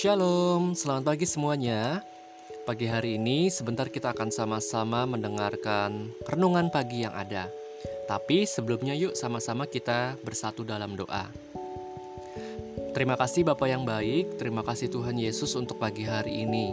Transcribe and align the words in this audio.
Shalom, 0.00 0.72
selamat 0.72 1.12
pagi 1.12 1.28
semuanya. 1.28 2.00
Pagi 2.64 2.88
hari 2.88 3.20
ini 3.20 3.52
sebentar 3.52 3.84
kita 3.84 4.16
akan 4.16 4.32
sama-sama 4.32 5.04
mendengarkan 5.04 6.16
renungan 6.24 6.72
pagi 6.72 7.04
yang 7.04 7.12
ada. 7.12 7.52
Tapi 8.08 8.48
sebelumnya 8.48 8.96
yuk 8.96 9.12
sama-sama 9.12 9.68
kita 9.68 10.16
bersatu 10.24 10.64
dalam 10.64 10.96
doa. 10.96 11.28
Terima 12.96 13.12
kasih 13.12 13.44
Bapak 13.44 13.68
yang 13.68 13.84
baik, 13.84 14.40
terima 14.40 14.64
kasih 14.64 14.88
Tuhan 14.88 15.20
Yesus 15.20 15.52
untuk 15.52 15.76
pagi 15.76 16.08
hari 16.08 16.48
ini. 16.48 16.72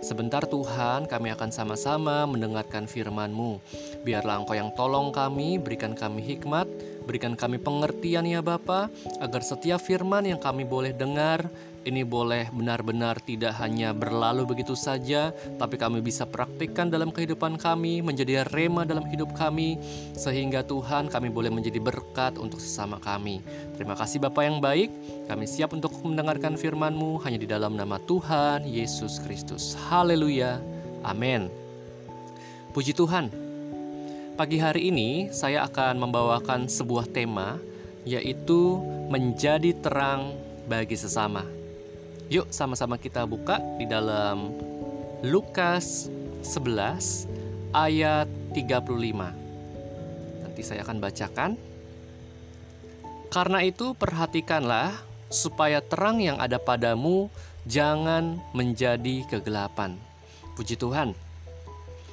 Sebentar 0.00 0.48
Tuhan, 0.48 1.12
kami 1.12 1.28
akan 1.28 1.52
sama-sama 1.52 2.24
mendengarkan 2.24 2.88
firman-Mu. 2.88 3.60
Biarlah 4.00 4.40
Engkau 4.40 4.56
yang 4.56 4.72
tolong 4.72 5.12
kami, 5.12 5.60
berikan 5.60 5.92
kami 5.92 6.24
hikmat, 6.24 6.66
berikan 7.02 7.34
kami 7.34 7.58
pengertian 7.58 8.24
ya 8.24 8.40
Bapa, 8.40 8.88
agar 9.20 9.42
setiap 9.42 9.82
firman 9.82 10.24
yang 10.24 10.40
kami 10.40 10.62
boleh 10.62 10.94
dengar 10.94 11.50
ini 11.82 12.06
boleh 12.06 12.46
benar-benar 12.54 13.18
tidak 13.18 13.58
hanya 13.58 13.90
berlalu 13.90 14.46
begitu 14.46 14.78
saja, 14.78 15.34
tapi 15.58 15.74
kami 15.74 15.98
bisa 15.98 16.22
praktikkan 16.22 16.86
dalam 16.86 17.10
kehidupan 17.10 17.58
kami, 17.58 17.98
menjadi 18.06 18.46
rema 18.54 18.86
dalam 18.86 19.02
hidup 19.10 19.34
kami, 19.34 19.82
sehingga 20.14 20.62
Tuhan 20.62 21.10
kami 21.10 21.28
boleh 21.34 21.50
menjadi 21.50 21.82
berkat 21.82 22.38
untuk 22.38 22.62
sesama 22.62 23.02
kami. 23.02 23.42
Terima 23.74 23.98
kasih 23.98 24.22
Bapak 24.22 24.42
yang 24.46 24.62
baik, 24.62 24.94
kami 25.26 25.44
siap 25.50 25.74
untuk 25.74 25.90
mendengarkan 26.06 26.54
firman-Mu 26.54 27.18
hanya 27.26 27.38
di 27.42 27.50
dalam 27.50 27.74
nama 27.74 27.98
Tuhan 27.98 28.62
Yesus 28.62 29.18
Kristus. 29.18 29.74
Haleluya, 29.90 30.62
amin. 31.02 31.50
Puji 32.70 32.94
Tuhan, 32.94 33.28
pagi 34.42 34.58
hari 34.58 34.90
ini 34.90 35.30
saya 35.30 35.62
akan 35.70 36.02
membawakan 36.02 36.66
sebuah 36.66 37.06
tema, 37.14 37.62
yaitu 38.02 38.82
menjadi 39.06 39.70
terang 39.78 40.34
bagi 40.66 40.98
sesama. 40.98 41.46
Yuk 42.26 42.50
sama-sama 42.50 42.98
kita 42.98 43.22
buka 43.22 43.62
di 43.78 43.86
dalam 43.86 44.50
Lukas 45.22 46.10
11 46.42 47.30
ayat 47.70 48.26
35. 48.50 49.30
Nanti 50.42 50.62
saya 50.66 50.82
akan 50.82 50.98
bacakan. 50.98 51.50
Karena 53.30 53.62
itu 53.62 53.94
perhatikanlah 53.94 54.90
supaya 55.30 55.78
terang 55.78 56.18
yang 56.18 56.42
ada 56.42 56.58
padamu 56.58 57.30
jangan 57.62 58.42
menjadi 58.50 59.22
kegelapan. 59.30 59.94
Puji 60.58 60.74
Tuhan. 60.74 61.31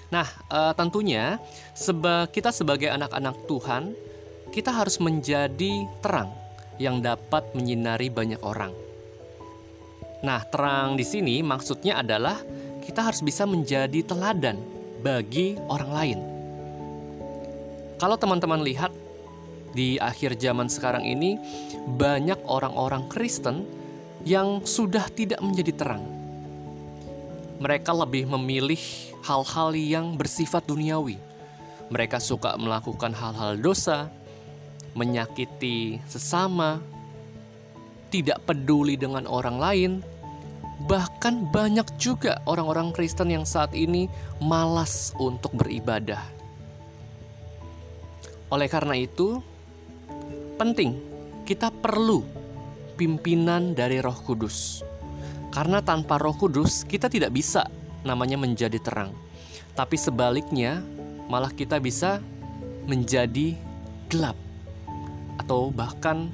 Nah, 0.10 0.26
uh, 0.50 0.74
tentunya 0.74 1.38
seba 1.78 2.26
kita 2.26 2.50
sebagai 2.50 2.90
anak-anak 2.90 3.46
Tuhan, 3.46 3.94
kita 4.50 4.74
harus 4.74 4.98
menjadi 4.98 5.86
terang 6.02 6.34
yang 6.82 6.98
dapat 7.04 7.54
menyinari 7.54 8.10
banyak 8.10 8.42
orang. 8.42 8.74
Nah, 10.26 10.42
terang 10.50 10.98
di 10.98 11.06
sini 11.06 11.46
maksudnya 11.46 12.02
adalah 12.02 12.42
kita 12.82 13.06
harus 13.06 13.22
bisa 13.22 13.46
menjadi 13.46 14.02
teladan 14.02 14.58
bagi 15.06 15.56
orang 15.70 15.92
lain. 15.94 16.20
Kalau 18.02 18.18
teman-teman 18.18 18.66
lihat 18.66 18.92
di 19.78 20.02
akhir 20.02 20.42
zaman 20.42 20.72
sekarang 20.72 21.06
ini, 21.06 21.38
banyak 21.86 22.42
orang-orang 22.50 23.06
Kristen 23.12 23.68
yang 24.26 24.66
sudah 24.66 25.06
tidak 25.14 25.40
menjadi 25.40 25.72
terang. 25.78 26.19
Mereka 27.60 27.92
lebih 27.92 28.24
memilih 28.26 28.80
hal-hal 29.24 29.76
yang 29.76 30.16
bersifat 30.16 30.64
duniawi. 30.64 31.20
Mereka 31.92 32.24
suka 32.24 32.56
melakukan 32.56 33.12
hal-hal 33.12 33.60
dosa, 33.60 34.08
menyakiti 34.96 36.00
sesama, 36.08 36.80
tidak 38.10 38.42
peduli 38.48 38.96
dengan 38.96 39.28
orang 39.28 39.58
lain. 39.60 39.92
Bahkan 40.88 41.52
banyak 41.52 42.00
juga 42.00 42.40
orang-orang 42.48 42.96
Kristen 42.96 43.36
yang 43.36 43.44
saat 43.44 43.76
ini 43.76 44.08
malas 44.40 45.12
untuk 45.20 45.52
beribadah. 45.52 46.24
Oleh 48.50 48.72
karena 48.72 48.96
itu, 48.96 49.44
penting 50.56 50.98
kita 51.44 51.70
perlu 51.70 52.24
pimpinan 52.96 53.76
dari 53.76 54.00
Roh 54.00 54.16
Kudus. 54.24 54.89
Karena 55.50 55.82
tanpa 55.82 56.22
Roh 56.22 56.38
Kudus, 56.38 56.86
kita 56.86 57.10
tidak 57.10 57.34
bisa 57.34 57.66
namanya 58.06 58.38
menjadi 58.38 58.78
terang. 58.78 59.12
Tapi 59.74 59.98
sebaliknya, 59.98 60.82
malah 61.30 61.50
kita 61.54 61.82
bisa 61.82 62.22
menjadi 62.86 63.54
gelap 64.10 64.38
atau 65.42 65.70
bahkan 65.74 66.30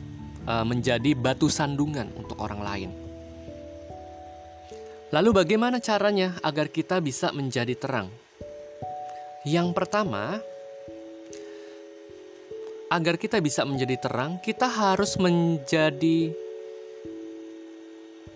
Eh, 0.45 0.61
menjadi 0.61 1.17
batu 1.17 1.49
sandungan 1.49 2.05
untuk 2.13 2.37
orang 2.37 2.61
lain. 2.61 2.91
Lalu, 5.09 5.41
bagaimana 5.41 5.81
caranya 5.81 6.37
agar 6.45 6.69
kita 6.69 7.01
bisa 7.01 7.33
menjadi 7.33 7.73
terang? 7.73 8.13
Yang 9.41 9.73
pertama, 9.73 10.37
agar 12.93 13.17
kita 13.17 13.41
bisa 13.41 13.65
menjadi 13.65 13.97
terang, 13.97 14.37
kita 14.37 14.69
harus 14.69 15.17
menjadi 15.17 16.29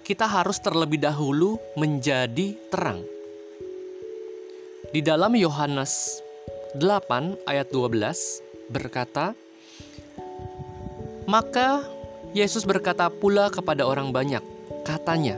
kita 0.10 0.26
harus 0.26 0.58
terlebih 0.58 0.98
dahulu 0.98 1.62
menjadi 1.78 2.58
terang. 2.74 3.06
Di 4.90 5.06
dalam 5.06 5.38
Yohanes 5.38 6.26
8 6.74 7.46
ayat 7.46 7.70
12 7.70 8.42
berkata, 8.74 9.38
"Maka 11.30 11.86
Yesus 12.34 12.66
berkata 12.66 13.06
pula 13.14 13.54
kepada 13.54 13.86
orang 13.86 14.10
banyak, 14.10 14.42
katanya, 14.82 15.38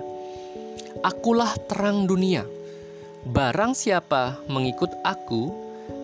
Akulah 1.03 1.51
terang 1.67 2.07
dunia. 2.07 2.47
Barang 3.27 3.75
siapa 3.75 4.39
mengikut 4.47 4.91
aku, 5.03 5.51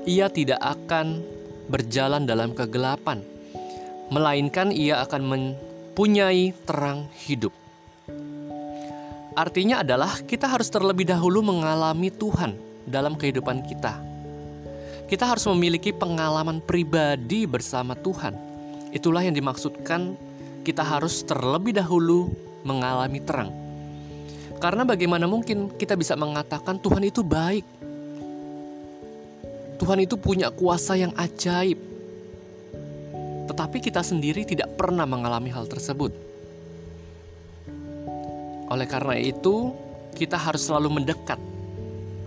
ia 0.03 0.27
tidak 0.27 0.59
akan 0.59 1.23
berjalan 1.71 2.27
dalam 2.27 2.51
kegelapan, 2.51 3.23
melainkan 4.11 4.75
ia 4.75 5.03
akan 5.07 5.23
mempunyai 5.23 6.51
terang 6.67 7.07
hidup. 7.15 7.66
Artinya 9.37 9.85
adalah 9.85 10.17
kita 10.25 10.49
harus 10.49 10.65
terlebih 10.73 11.05
dahulu 11.05 11.45
mengalami 11.45 12.09
Tuhan 12.09 12.57
dalam 12.89 13.13
kehidupan 13.13 13.69
kita. 13.69 13.93
Kita 15.05 15.29
harus 15.29 15.45
memiliki 15.53 15.93
pengalaman 15.93 16.57
pribadi 16.57 17.45
bersama 17.45 17.93
Tuhan. 17.93 18.33
Itulah 18.89 19.21
yang 19.21 19.37
dimaksudkan 19.37 20.17
kita 20.65 20.81
harus 20.81 21.21
terlebih 21.21 21.77
dahulu 21.77 22.33
mengalami 22.65 23.21
terang. 23.21 23.53
Karena 24.57 24.81
bagaimana 24.81 25.29
mungkin 25.29 25.69
kita 25.69 25.93
bisa 25.93 26.17
mengatakan 26.17 26.81
Tuhan 26.81 27.05
itu 27.05 27.21
baik? 27.21 27.65
Tuhan 29.77 30.01
itu 30.01 30.17
punya 30.17 30.49
kuasa 30.49 30.97
yang 30.97 31.13
ajaib. 31.13 31.77
Tetapi 33.45 33.77
kita 33.85 34.01
sendiri 34.01 34.49
tidak 34.49 34.73
pernah 34.73 35.05
mengalami 35.05 35.53
hal 35.53 35.69
tersebut. 35.69 36.36
Oleh 38.77 38.85
karena 38.85 39.17
itu, 39.17 39.73
kita 40.13 40.37
harus 40.37 40.69
selalu 40.69 41.01
mendekat. 41.01 41.41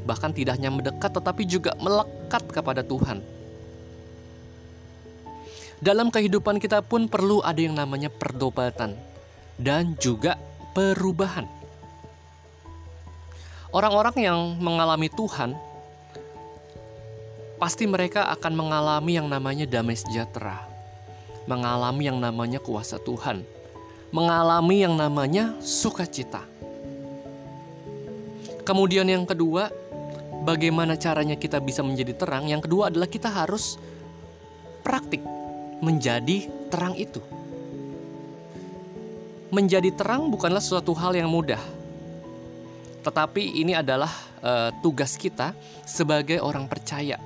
Bahkan 0.03 0.35
tidak 0.35 0.59
hanya 0.59 0.75
mendekat 0.75 1.15
tetapi 1.15 1.47
juga 1.47 1.79
melekat 1.79 2.43
kepada 2.51 2.83
Tuhan 2.83 3.23
dalam 5.81 6.13
kehidupan 6.13 6.61
kita 6.61 6.85
pun 6.85 7.09
perlu 7.09 7.41
ada 7.41 7.57
yang 7.57 7.73
namanya 7.73 8.13
perdobatan 8.13 8.93
dan 9.57 9.97
juga 9.97 10.37
perubahan. 10.77 11.49
Orang-orang 13.73 14.17
yang 14.21 14.39
mengalami 14.61 15.09
Tuhan 15.09 15.57
pasti 17.57 17.89
mereka 17.89 18.29
akan 18.29 18.53
mengalami 18.53 19.17
yang 19.17 19.29
namanya 19.33 19.65
damai 19.65 19.97
sejahtera, 19.97 20.69
mengalami 21.49 22.13
yang 22.13 22.21
namanya 22.21 22.61
kuasa 22.61 23.01
Tuhan, 23.01 23.41
mengalami 24.11 24.83
yang 24.83 24.95
namanya 24.99 25.55
sukacita. 25.63 26.43
Kemudian 28.67 29.07
yang 29.07 29.27
kedua, 29.27 29.71
bagaimana 30.47 30.95
caranya 30.95 31.35
kita 31.35 31.59
bisa 31.59 31.83
menjadi 31.83 32.15
terang? 32.15 32.47
Yang 32.47 32.71
kedua 32.71 32.91
adalah 32.93 33.09
kita 33.11 33.31
harus 33.31 33.79
praktik 34.87 35.23
menjadi 35.81 36.47
terang 36.69 36.95
itu. 36.95 37.19
Menjadi 39.51 39.91
terang 39.91 40.31
bukanlah 40.31 40.63
suatu 40.63 40.95
hal 40.95 41.11
yang 41.19 41.27
mudah, 41.27 41.59
tetapi 43.03 43.59
ini 43.59 43.75
adalah 43.75 44.13
uh, 44.39 44.71
tugas 44.79 45.19
kita 45.19 45.51
sebagai 45.83 46.39
orang 46.39 46.71
percaya, 46.71 47.19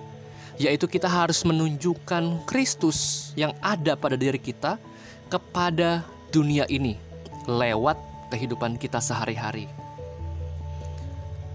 yaitu 0.57 0.89
kita 0.89 1.05
harus 1.05 1.45
menunjukkan 1.45 2.49
Kristus 2.49 3.31
yang 3.37 3.53
ada 3.61 3.93
pada 3.93 4.17
diri 4.17 4.41
kita 4.41 4.81
kepada 5.29 6.14
dunia 6.35 6.67
ini 6.67 6.99
lewat 7.47 7.95
kehidupan 8.35 8.75
kita 8.75 8.99
sehari-hari. 8.99 9.71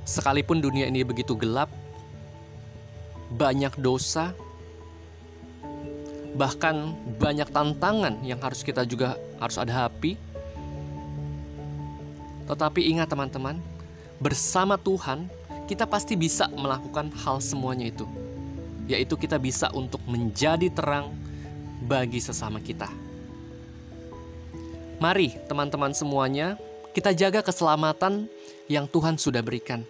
Sekalipun 0.08 0.64
dunia 0.64 0.88
ini 0.88 1.04
begitu 1.04 1.36
gelap, 1.36 1.68
banyak 3.36 3.76
dosa, 3.76 4.32
bahkan 6.40 6.96
banyak 7.20 7.52
tantangan 7.52 8.24
yang 8.24 8.40
harus 8.40 8.64
kita 8.64 8.88
juga 8.88 9.20
harus 9.44 9.60
hadapi. 9.60 10.16
Tetapi 12.48 12.82
ingat 12.96 13.12
teman-teman, 13.12 13.60
bersama 14.24 14.80
Tuhan 14.80 15.28
kita 15.68 15.86
pasti 15.86 16.16
bisa 16.16 16.48
melakukan 16.56 17.12
hal 17.22 17.44
semuanya 17.44 17.92
itu. 17.92 18.08
Yaitu 18.90 19.14
kita 19.14 19.38
bisa 19.38 19.70
untuk 19.76 20.02
menjadi 20.10 20.72
terang 20.74 21.14
bagi 21.86 22.18
sesama 22.18 22.58
kita. 22.58 23.09
Mari 25.00 25.32
teman-teman 25.48 25.96
semuanya, 25.96 26.60
kita 26.92 27.16
jaga 27.16 27.40
keselamatan 27.40 28.28
yang 28.68 28.84
Tuhan 28.84 29.16
sudah 29.16 29.40
berikan. 29.40 29.88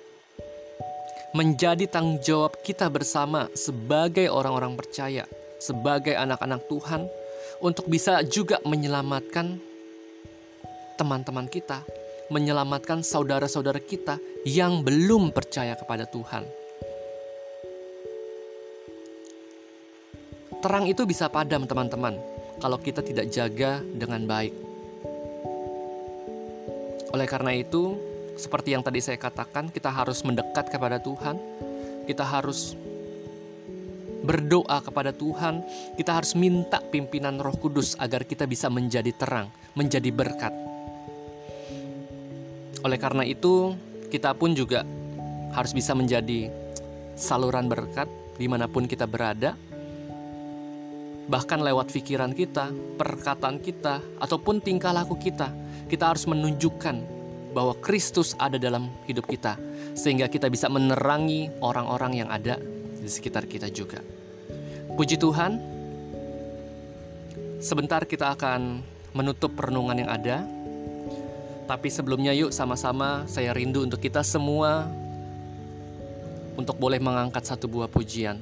Menjadi 1.34 1.90
tanggung 1.90 2.22
jawab 2.22 2.62
kita 2.62 2.86
bersama 2.94 3.50
sebagai 3.58 4.30
orang-orang 4.30 4.78
percaya, 4.78 5.26
sebagai 5.58 6.14
anak-anak 6.14 6.62
Tuhan, 6.70 7.10
untuk 7.58 7.90
bisa 7.90 8.22
juga 8.22 8.62
menyelamatkan 8.62 9.58
teman-teman 10.94 11.50
kita, 11.50 11.82
menyelamatkan 12.30 13.02
saudara-saudara 13.02 13.82
kita 13.82 14.22
yang 14.46 14.86
belum 14.86 15.34
percaya 15.34 15.74
kepada 15.74 16.06
Tuhan. 16.06 16.46
Terang 20.62 20.86
itu 20.86 21.02
bisa 21.10 21.34
padam, 21.34 21.66
teman-teman, 21.66 22.14
kalau 22.62 22.78
kita 22.78 23.02
tidak 23.02 23.34
jaga 23.34 23.82
dengan 23.82 24.30
baik. 24.30 24.69
Oleh 27.10 27.26
karena 27.26 27.58
itu, 27.58 27.98
seperti 28.38 28.78
yang 28.78 28.86
tadi 28.86 29.02
saya 29.02 29.18
katakan, 29.18 29.74
kita 29.74 29.90
harus 29.90 30.22
mendekat 30.22 30.70
kepada 30.70 31.02
Tuhan, 31.02 31.36
kita 32.06 32.22
harus 32.22 32.78
berdoa 34.22 34.78
kepada 34.84 35.10
Tuhan, 35.10 35.66
kita 35.98 36.22
harus 36.22 36.38
minta 36.38 36.78
pimpinan 36.78 37.42
Roh 37.42 37.56
Kudus 37.58 37.98
agar 37.98 38.28
kita 38.28 38.46
bisa 38.46 38.70
menjadi 38.70 39.10
terang, 39.16 39.50
menjadi 39.74 40.12
berkat. 40.14 40.54
Oleh 42.86 43.00
karena 43.02 43.26
itu, 43.26 43.74
kita 44.14 44.38
pun 44.38 44.54
juga 44.54 44.86
harus 45.52 45.74
bisa 45.74 45.98
menjadi 45.98 46.48
saluran 47.18 47.68
berkat 47.68 48.08
di 48.38 48.48
mana 48.48 48.70
pun 48.70 48.88
kita 48.88 49.04
berada, 49.04 49.58
bahkan 51.28 51.60
lewat 51.60 51.92
pikiran 51.92 52.32
kita, 52.32 52.72
perkataan 52.96 53.60
kita, 53.60 54.00
ataupun 54.18 54.64
tingkah 54.64 54.96
laku 54.96 55.20
kita, 55.20 55.52
kita 55.90 56.14
harus 56.14 56.30
menunjukkan 56.30 57.02
bahwa 57.50 57.74
Kristus 57.82 58.38
ada 58.38 58.62
dalam 58.62 58.94
hidup 59.10 59.26
kita, 59.26 59.58
sehingga 59.98 60.30
kita 60.30 60.46
bisa 60.48 60.70
menerangi 60.70 61.50
orang-orang 61.66 62.22
yang 62.22 62.30
ada 62.30 62.62
di 63.02 63.10
sekitar 63.10 63.50
kita 63.50 63.68
juga. 63.74 64.06
Puji 64.94 65.18
Tuhan, 65.18 65.58
sebentar 67.58 68.06
kita 68.06 68.38
akan 68.38 68.86
menutup 69.18 69.58
renungan 69.58 70.06
yang 70.06 70.12
ada. 70.14 70.46
Tapi 71.70 71.90
sebelumnya 71.94 72.34
yuk 72.34 72.50
sama-sama 72.50 73.30
saya 73.30 73.54
rindu 73.54 73.86
untuk 73.86 74.02
kita 74.02 74.26
semua 74.26 74.90
untuk 76.58 76.76
boleh 76.82 76.98
mengangkat 76.98 77.46
satu 77.46 77.70
buah 77.70 77.86
pujian. 77.86 78.42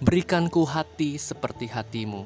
Berikanku 0.00 0.64
hati 0.66 1.14
seperti 1.20 1.68
hatimu. 1.68 2.24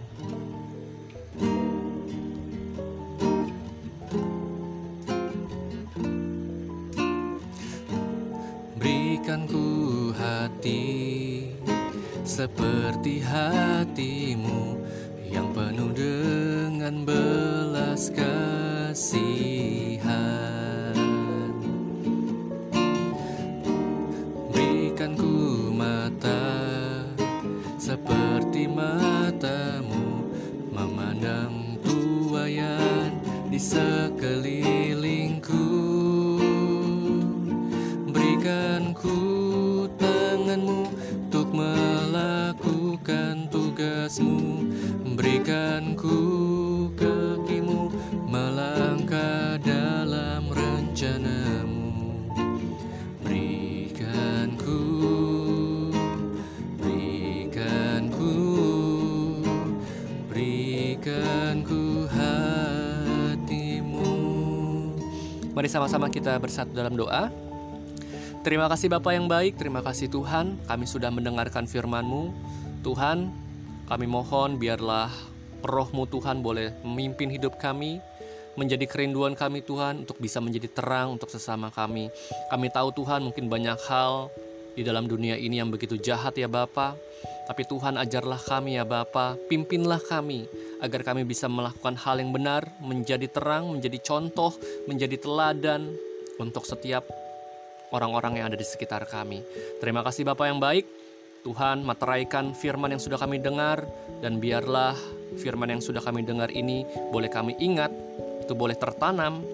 Seperti 12.36 13.24
hatimu 13.24 14.76
yang 15.24 15.56
penuh 15.56 15.88
dengan 15.96 17.00
belas 17.00 18.12
kasihan. 18.12 19.32
Berikanku 24.52 25.72
mata 25.72 26.68
seperti 27.80 28.68
matamu 28.68 30.28
memandang 30.76 31.80
tuayan 31.80 33.16
di 33.48 33.56
sekelilingku. 33.56 34.85
Mari 65.56 65.72
sama-sama 65.72 66.12
kita 66.12 66.36
bersatu 66.36 66.76
dalam 66.76 66.92
doa 66.92 67.32
Terima 68.44 68.68
kasih 68.68 68.92
Bapak 68.92 69.10
yang 69.16 69.24
baik, 69.26 69.56
terima 69.56 69.82
kasih 69.82 70.06
Tuhan, 70.06 70.54
kami 70.70 70.86
sudah 70.86 71.10
mendengarkan 71.10 71.66
firman-Mu. 71.66 72.30
Tuhan, 72.86 73.32
kami 73.90 74.06
mohon 74.06 74.54
biarlah 74.54 75.10
rohmu 75.66 76.06
Tuhan 76.06 76.46
boleh 76.46 76.70
memimpin 76.86 77.26
hidup 77.26 77.58
kami, 77.58 77.98
menjadi 78.54 78.86
kerinduan 78.86 79.34
kami 79.34 79.66
Tuhan 79.66 80.06
untuk 80.06 80.22
bisa 80.22 80.38
menjadi 80.38 80.70
terang 80.70 81.18
untuk 81.18 81.26
sesama 81.26 81.74
kami. 81.74 82.06
Kami 82.46 82.66
tahu 82.70 83.02
Tuhan 83.02 83.26
mungkin 83.26 83.50
banyak 83.50 83.80
hal 83.90 84.30
di 84.76 84.84
dalam 84.84 85.08
dunia 85.08 85.40
ini 85.40 85.56
yang 85.56 85.72
begitu 85.72 85.96
jahat 85.96 86.36
ya 86.36 86.46
Bapa. 86.46 86.94
Tapi 87.48 87.62
Tuhan 87.64 87.96
ajarlah 87.96 88.38
kami 88.42 88.76
ya 88.76 88.84
Bapa, 88.84 89.40
pimpinlah 89.48 90.02
kami 90.04 90.44
agar 90.84 91.00
kami 91.00 91.24
bisa 91.24 91.48
melakukan 91.48 91.96
hal 91.96 92.20
yang 92.20 92.30
benar, 92.34 92.68
menjadi 92.84 93.26
terang, 93.32 93.72
menjadi 93.72 93.96
contoh, 94.04 94.52
menjadi 94.84 95.16
teladan 95.16 95.88
untuk 96.36 96.68
setiap 96.68 97.08
orang-orang 97.94 98.42
yang 98.42 98.46
ada 98.52 98.58
di 98.58 98.66
sekitar 98.66 99.08
kami. 99.08 99.40
Terima 99.80 100.04
kasih 100.04 100.28
Bapak 100.28 100.46
yang 100.46 100.60
baik. 100.60 100.84
Tuhan 101.46 101.86
materaikan 101.86 102.52
firman 102.58 102.90
yang 102.90 103.02
sudah 103.02 103.22
kami 103.22 103.38
dengar 103.38 103.86
dan 104.18 104.42
biarlah 104.42 104.98
firman 105.38 105.78
yang 105.78 105.82
sudah 105.82 106.02
kami 106.02 106.26
dengar 106.26 106.50
ini 106.50 106.82
boleh 107.14 107.30
kami 107.30 107.54
ingat, 107.62 107.94
itu 108.42 108.50
boleh 108.58 108.74
tertanam, 108.74 109.46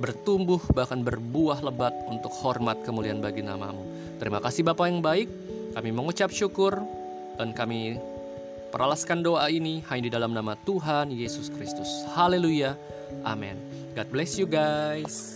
bertumbuh 0.00 0.60
bahkan 0.72 1.04
berbuah 1.04 1.60
lebat 1.60 1.92
untuk 2.08 2.32
hormat 2.40 2.80
kemuliaan 2.88 3.20
bagi 3.20 3.44
namamu. 3.44 3.95
Terima 4.16 4.40
kasih 4.40 4.64
Bapak 4.64 4.88
yang 4.88 5.04
baik, 5.04 5.28
kami 5.76 5.90
mengucap 5.92 6.32
syukur 6.32 6.80
dan 7.36 7.52
kami 7.52 8.00
peralaskan 8.72 9.20
doa 9.20 9.48
ini 9.52 9.84
hanya 9.92 10.08
di 10.08 10.12
dalam 10.12 10.32
nama 10.32 10.56
Tuhan 10.64 11.12
Yesus 11.12 11.52
Kristus. 11.52 11.88
Haleluya. 12.16 12.76
Amin. 13.28 13.60
God 13.92 14.08
bless 14.08 14.40
you 14.40 14.48
guys. 14.48 15.35